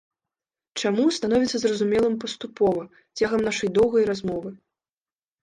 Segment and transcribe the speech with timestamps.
[0.81, 2.83] Чаму, становіцца зразумелым паступова,
[3.21, 4.49] цягам нашай доўгай размовы.